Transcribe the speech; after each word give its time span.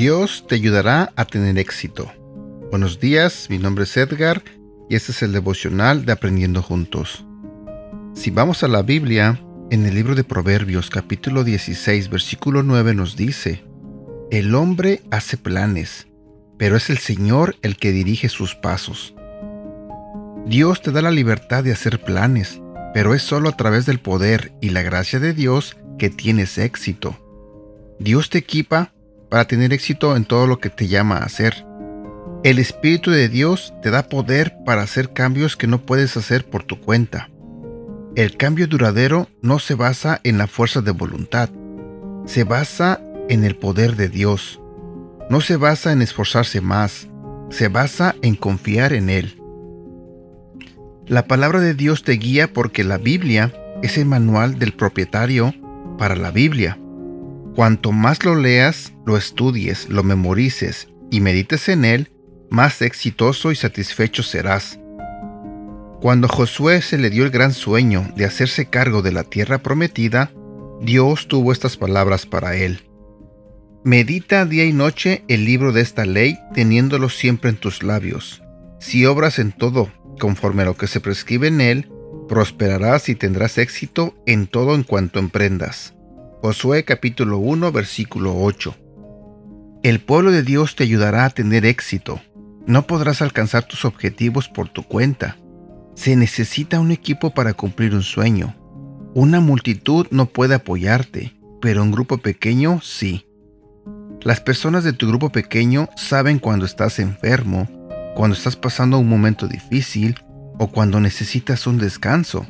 Dios 0.00 0.44
te 0.48 0.54
ayudará 0.54 1.12
a 1.14 1.26
tener 1.26 1.58
éxito. 1.58 2.10
Buenos 2.70 3.00
días, 3.00 3.48
mi 3.50 3.58
nombre 3.58 3.84
es 3.84 3.94
Edgar 3.98 4.42
y 4.88 4.94
este 4.94 5.12
es 5.12 5.22
el 5.22 5.32
devocional 5.32 6.06
de 6.06 6.12
Aprendiendo 6.12 6.62
Juntos. 6.62 7.26
Si 8.14 8.30
vamos 8.30 8.62
a 8.62 8.68
la 8.68 8.80
Biblia, 8.80 9.40
en 9.70 9.84
el 9.84 9.94
libro 9.94 10.14
de 10.14 10.24
Proverbios 10.24 10.88
capítulo 10.88 11.44
16 11.44 12.08
versículo 12.08 12.62
9 12.62 12.94
nos 12.94 13.14
dice, 13.14 13.62
El 14.30 14.54
hombre 14.54 15.02
hace 15.10 15.36
planes, 15.36 16.06
pero 16.56 16.76
es 16.76 16.88
el 16.88 16.98
Señor 16.98 17.56
el 17.62 17.76
que 17.76 17.90
dirige 17.90 18.28
sus 18.28 18.54
pasos. 18.54 19.12
Dios 20.46 20.82
te 20.82 20.92
da 20.92 21.02
la 21.02 21.10
libertad 21.10 21.64
de 21.64 21.72
hacer 21.72 22.00
planes, 22.00 22.62
pero 22.94 23.16
es 23.16 23.22
solo 23.22 23.48
a 23.48 23.56
través 23.56 23.86
del 23.86 23.98
poder 23.98 24.52
y 24.60 24.70
la 24.70 24.82
gracia 24.82 25.18
de 25.18 25.32
Dios 25.32 25.76
que 25.98 26.10
tienes 26.10 26.58
éxito. 26.58 27.18
Dios 27.98 28.30
te 28.30 28.38
equipa 28.38 28.92
para 29.30 29.46
tener 29.46 29.72
éxito 29.72 30.14
en 30.14 30.24
todo 30.24 30.46
lo 30.46 30.60
que 30.60 30.70
te 30.70 30.86
llama 30.86 31.16
a 31.16 31.24
hacer. 31.24 31.66
El 32.44 32.60
Espíritu 32.60 33.10
de 33.10 33.28
Dios 33.28 33.74
te 33.82 33.90
da 33.90 34.08
poder 34.08 34.58
para 34.64 34.82
hacer 34.82 35.12
cambios 35.12 35.56
que 35.56 35.66
no 35.66 35.84
puedes 35.84 36.16
hacer 36.16 36.48
por 36.48 36.62
tu 36.62 36.80
cuenta. 36.80 37.30
El 38.14 38.36
cambio 38.36 38.68
duradero 38.68 39.26
no 39.42 39.58
se 39.58 39.74
basa 39.74 40.20
en 40.22 40.38
la 40.38 40.46
fuerza 40.46 40.82
de 40.82 40.92
voluntad, 40.92 41.50
se 42.26 42.44
basa 42.44 43.00
en 43.30 43.44
el 43.44 43.56
poder 43.56 43.96
de 43.96 44.08
Dios. 44.08 44.60
No 45.30 45.40
se 45.40 45.56
basa 45.56 45.92
en 45.92 46.02
esforzarse 46.02 46.60
más, 46.60 47.08
se 47.48 47.68
basa 47.68 48.16
en 48.20 48.34
confiar 48.34 48.92
en 48.92 49.08
Él. 49.08 49.40
La 51.06 51.26
palabra 51.26 51.60
de 51.60 51.74
Dios 51.74 52.02
te 52.02 52.12
guía 52.12 52.52
porque 52.52 52.84
la 52.84 52.98
Biblia 52.98 53.52
es 53.82 53.98
el 53.98 54.06
manual 54.06 54.58
del 54.58 54.72
propietario 54.72 55.54
para 55.96 56.16
la 56.16 56.30
Biblia. 56.30 56.78
Cuanto 57.54 57.92
más 57.92 58.24
lo 58.24 58.34
leas, 58.34 58.92
lo 59.06 59.16
estudies, 59.16 59.88
lo 59.88 60.02
memorices 60.02 60.88
y 61.10 61.20
medites 61.20 61.68
en 61.68 61.84
él, 61.84 62.12
más 62.48 62.82
exitoso 62.82 63.50
y 63.52 63.56
satisfecho 63.56 64.22
serás. 64.22 64.78
Cuando 66.00 66.28
Josué 66.28 66.80
se 66.80 66.96
le 66.96 67.10
dio 67.10 67.24
el 67.24 67.30
gran 67.30 67.52
sueño 67.52 68.08
de 68.16 68.24
hacerse 68.24 68.66
cargo 68.66 69.02
de 69.02 69.12
la 69.12 69.24
tierra 69.24 69.58
prometida, 69.58 70.32
Dios 70.80 71.28
tuvo 71.28 71.52
estas 71.52 71.76
palabras 71.76 72.24
para 72.24 72.56
él. 72.56 72.89
Medita 73.82 74.44
día 74.44 74.66
y 74.66 74.74
noche 74.74 75.24
el 75.26 75.46
libro 75.46 75.72
de 75.72 75.80
esta 75.80 76.04
ley, 76.04 76.38
teniéndolo 76.52 77.08
siempre 77.08 77.48
en 77.48 77.56
tus 77.56 77.82
labios. 77.82 78.42
Si 78.78 79.06
obras 79.06 79.38
en 79.38 79.52
todo 79.52 79.90
conforme 80.20 80.62
a 80.62 80.64
lo 80.66 80.76
que 80.76 80.86
se 80.86 81.00
prescribe 81.00 81.48
en 81.48 81.62
él, 81.62 81.90
prosperarás 82.28 83.08
y 83.08 83.14
tendrás 83.14 83.56
éxito 83.56 84.14
en 84.26 84.48
todo 84.48 84.74
en 84.74 84.82
cuanto 84.82 85.18
emprendas. 85.18 85.94
Josué 86.42 86.84
capítulo 86.84 87.38
1 87.38 87.72
versículo 87.72 88.38
8. 88.42 88.76
El 89.82 90.00
pueblo 90.00 90.30
de 90.30 90.42
Dios 90.42 90.76
te 90.76 90.84
ayudará 90.84 91.24
a 91.24 91.30
tener 91.30 91.64
éxito. 91.64 92.20
No 92.66 92.86
podrás 92.86 93.22
alcanzar 93.22 93.66
tus 93.66 93.86
objetivos 93.86 94.50
por 94.50 94.68
tu 94.68 94.82
cuenta. 94.82 95.38
Se 95.94 96.16
necesita 96.16 96.80
un 96.80 96.90
equipo 96.90 97.30
para 97.32 97.54
cumplir 97.54 97.94
un 97.94 98.02
sueño. 98.02 98.54
Una 99.14 99.40
multitud 99.40 100.06
no 100.10 100.26
puede 100.26 100.56
apoyarte, 100.56 101.32
pero 101.62 101.82
un 101.82 101.92
grupo 101.92 102.18
pequeño 102.18 102.82
sí. 102.82 103.24
Las 104.22 104.40
personas 104.40 104.84
de 104.84 104.92
tu 104.92 105.08
grupo 105.08 105.30
pequeño 105.30 105.88
saben 105.96 106.38
cuando 106.38 106.66
estás 106.66 106.98
enfermo, 106.98 107.68
cuando 108.14 108.36
estás 108.36 108.54
pasando 108.54 108.98
un 108.98 109.08
momento 109.08 109.48
difícil 109.48 110.20
o 110.58 110.70
cuando 110.70 111.00
necesitas 111.00 111.66
un 111.66 111.78
descanso. 111.78 112.46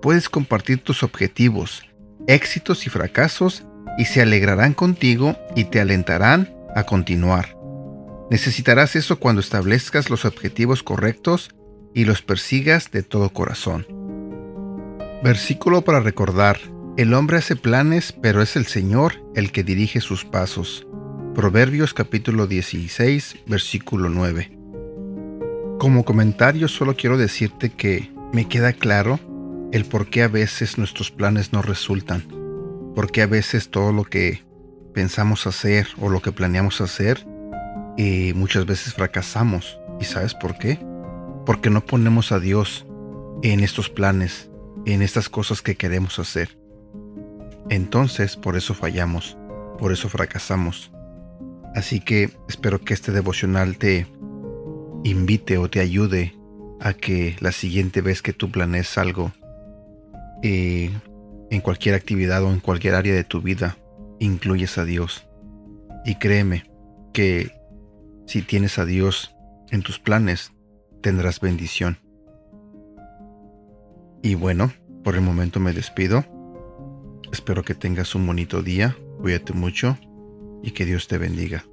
Puedes 0.00 0.28
compartir 0.28 0.78
tus 0.78 1.02
objetivos, 1.02 1.82
éxitos 2.28 2.86
y 2.86 2.90
fracasos 2.90 3.64
y 3.98 4.04
se 4.04 4.22
alegrarán 4.22 4.74
contigo 4.74 5.36
y 5.56 5.64
te 5.64 5.80
alentarán 5.80 6.54
a 6.76 6.84
continuar. 6.84 7.56
Necesitarás 8.30 8.94
eso 8.94 9.18
cuando 9.18 9.40
establezcas 9.40 10.08
los 10.08 10.24
objetivos 10.24 10.84
correctos 10.84 11.50
y 11.94 12.04
los 12.04 12.22
persigas 12.22 12.92
de 12.92 13.02
todo 13.02 13.30
corazón. 13.30 13.86
Versículo 15.24 15.82
para 15.82 15.98
recordar. 15.98 16.58
El 16.96 17.12
hombre 17.12 17.36
hace 17.36 17.56
planes, 17.56 18.12
pero 18.22 18.40
es 18.40 18.56
el 18.56 18.64
Señor 18.64 19.22
el 19.34 19.52
que 19.52 19.62
dirige 19.62 20.00
sus 20.00 20.24
pasos. 20.24 20.86
Proverbios 21.34 21.92
capítulo 21.92 22.46
16, 22.46 23.40
versículo 23.46 24.08
9. 24.08 24.56
Como 25.78 26.06
comentario 26.06 26.68
solo 26.68 26.96
quiero 26.96 27.18
decirte 27.18 27.68
que 27.68 28.10
me 28.32 28.48
queda 28.48 28.72
claro 28.72 29.20
el 29.72 29.84
por 29.84 30.08
qué 30.08 30.22
a 30.22 30.28
veces 30.28 30.78
nuestros 30.78 31.10
planes 31.10 31.52
no 31.52 31.60
resultan, 31.60 32.24
por 32.94 33.12
qué 33.12 33.20
a 33.20 33.26
veces 33.26 33.68
todo 33.68 33.92
lo 33.92 34.04
que 34.04 34.42
pensamos 34.94 35.46
hacer 35.46 35.88
o 36.00 36.08
lo 36.08 36.22
que 36.22 36.32
planeamos 36.32 36.80
hacer, 36.80 37.26
eh, 37.98 38.32
muchas 38.34 38.64
veces 38.64 38.94
fracasamos. 38.94 39.78
¿Y 40.00 40.04
sabes 40.06 40.32
por 40.32 40.56
qué? 40.56 40.78
Porque 41.44 41.68
no 41.68 41.84
ponemos 41.84 42.32
a 42.32 42.40
Dios 42.40 42.86
en 43.42 43.60
estos 43.60 43.90
planes, 43.90 44.48
en 44.86 45.02
estas 45.02 45.28
cosas 45.28 45.60
que 45.60 45.76
queremos 45.76 46.18
hacer. 46.18 46.56
Entonces, 47.70 48.36
por 48.36 48.56
eso 48.56 48.74
fallamos, 48.74 49.36
por 49.78 49.92
eso 49.92 50.08
fracasamos. 50.08 50.92
Así 51.74 52.00
que 52.00 52.30
espero 52.48 52.80
que 52.80 52.94
este 52.94 53.12
devocional 53.12 53.76
te 53.76 54.06
invite 55.04 55.58
o 55.58 55.68
te 55.68 55.80
ayude 55.80 56.34
a 56.80 56.94
que 56.94 57.36
la 57.40 57.52
siguiente 57.52 58.00
vez 58.00 58.22
que 58.22 58.32
tú 58.32 58.50
planees 58.50 58.98
algo, 58.98 59.32
eh, 60.42 60.90
en 61.50 61.60
cualquier 61.60 61.94
actividad 61.94 62.42
o 62.42 62.52
en 62.52 62.60
cualquier 62.60 62.94
área 62.94 63.14
de 63.14 63.24
tu 63.24 63.40
vida, 63.40 63.76
incluyes 64.18 64.78
a 64.78 64.84
Dios. 64.84 65.26
Y 66.04 66.16
créeme 66.16 66.70
que 67.12 67.52
si 68.26 68.42
tienes 68.42 68.78
a 68.78 68.84
Dios 68.84 69.34
en 69.70 69.82
tus 69.82 69.98
planes, 69.98 70.52
tendrás 71.02 71.40
bendición. 71.40 71.98
Y 74.22 74.34
bueno, 74.34 74.72
por 75.04 75.14
el 75.14 75.20
momento 75.20 75.60
me 75.60 75.72
despido. 75.72 76.24
Espero 77.46 77.62
que 77.62 77.76
tengas 77.76 78.16
un 78.16 78.26
bonito 78.26 78.60
día, 78.60 78.96
cuídate 79.20 79.52
mucho 79.52 79.96
y 80.64 80.72
que 80.72 80.84
Dios 80.84 81.06
te 81.06 81.16
bendiga. 81.16 81.64